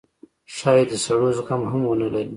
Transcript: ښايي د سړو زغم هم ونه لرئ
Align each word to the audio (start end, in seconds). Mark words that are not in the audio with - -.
ښايي 0.55 0.85
د 0.91 0.93
سړو 1.05 1.27
زغم 1.37 1.61
هم 1.71 1.81
ونه 1.85 2.07
لرئ 2.13 2.27